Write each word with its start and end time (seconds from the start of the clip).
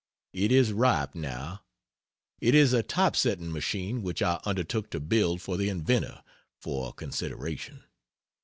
It 0.33 0.51
is 0.51 0.73
ripe, 0.73 1.13
now. 1.13 1.61
It 2.39 2.55
is 2.55 2.73
a 2.73 2.81
type 2.81 3.15
setting 3.15 3.51
machine 3.51 4.01
which 4.01 4.23
I 4.23 4.39
undertook 4.45 4.89
to 4.89 4.99
build 4.99 5.43
for 5.43 5.57
the 5.57 5.69
inventor 5.69 6.23
(for 6.59 6.89
a 6.89 6.93
consideration). 6.93 7.83